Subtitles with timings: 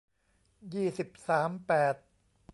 [0.73, 1.95] ยี่สิบสาม แปด